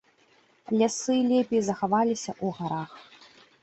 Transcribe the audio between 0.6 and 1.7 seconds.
Лясы лепей